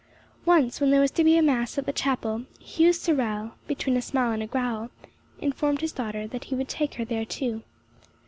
Once, 0.45 0.81
when 0.81 0.89
there 0.89 0.99
was 0.99 1.11
to 1.11 1.23
be 1.23 1.37
a 1.37 1.43
mass 1.43 1.77
at 1.77 1.85
the 1.85 1.93
chapel, 1.93 2.45
Hugh 2.59 2.91
Sorel, 2.91 3.51
between 3.67 3.95
a 3.95 4.01
smile 4.01 4.31
and 4.31 4.41
a 4.41 4.47
growl, 4.47 4.89
informed 5.37 5.81
his 5.81 5.91
daughter 5.91 6.25
that 6.25 6.45
he 6.45 6.55
would 6.55 6.69
take 6.69 6.95
her 6.95 7.05
thereto. 7.05 7.61